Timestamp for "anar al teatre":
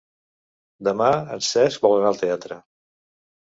1.99-2.61